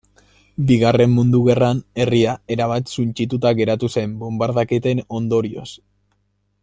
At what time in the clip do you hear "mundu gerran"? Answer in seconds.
1.17-1.81